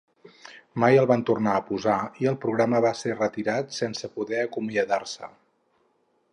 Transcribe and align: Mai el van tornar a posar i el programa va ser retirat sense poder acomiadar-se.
Mai 0.83 0.95
el 1.01 1.07
van 1.11 1.23
tornar 1.29 1.53
a 1.57 1.61
posar 1.67 1.97
i 2.23 2.29
el 2.33 2.39
programa 2.47 2.81
va 2.87 2.95
ser 3.03 3.15
retirat 3.19 3.79
sense 3.81 4.13
poder 4.17 4.43
acomiadar-se. 4.47 5.31